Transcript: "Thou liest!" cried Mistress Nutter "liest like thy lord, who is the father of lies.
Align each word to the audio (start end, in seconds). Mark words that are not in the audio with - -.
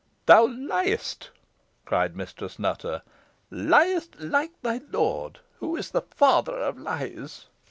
"Thou 0.25 0.45
liest!" 0.47 1.29
cried 1.85 2.15
Mistress 2.15 2.57
Nutter 2.57 3.03
"liest 3.51 4.19
like 4.19 4.59
thy 4.63 4.81
lord, 4.91 5.41
who 5.59 5.75
is 5.75 5.91
the 5.91 6.01
father 6.01 6.55
of 6.59 6.79
lies. 6.79 7.45